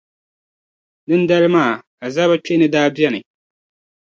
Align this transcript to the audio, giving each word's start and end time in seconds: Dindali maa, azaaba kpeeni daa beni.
Dindali 1.07 1.47
maa, 1.55 1.75
azaaba 2.05 2.35
kpeeni 2.41 2.67
daa 2.73 2.87
beni. 2.95 3.19